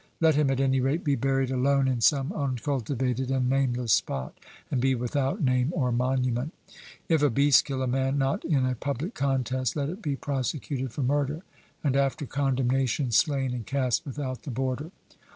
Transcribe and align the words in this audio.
Let 0.19 0.33
him, 0.33 0.49
at 0.49 0.59
any 0.59 0.79
rate, 0.81 1.03
be 1.03 1.13
buried 1.13 1.51
alone 1.51 1.87
in 1.87 2.01
some 2.01 2.31
uncultivated 2.33 3.29
and 3.29 3.47
nameless 3.47 3.93
spot, 3.93 4.35
and 4.71 4.81
be 4.81 4.95
without 4.95 5.43
name 5.43 5.69
or 5.75 5.91
monument. 5.91 6.55
If 7.07 7.21
a 7.21 7.29
beast 7.29 7.65
kill 7.65 7.83
a 7.83 7.87
man, 7.87 8.17
not 8.17 8.43
in 8.43 8.65
a 8.65 8.73
public 8.73 9.13
contest, 9.13 9.75
let 9.75 9.89
it 9.89 10.01
be 10.01 10.15
prosecuted 10.15 10.91
for 10.91 11.03
murder, 11.03 11.43
and 11.83 11.95
after 11.95 12.25
condemnation 12.25 13.11
slain 13.11 13.53
and 13.53 13.63
cast 13.67 14.03
without 14.03 14.41
the 14.41 14.49
border. 14.49 14.89